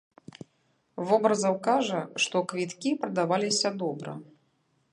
Вобразаў 1.09 1.55
кажа, 1.67 1.99
што 2.25 2.35
квіткі 2.53 2.95
прадаваліся 3.03 3.69
добра. 3.83 4.11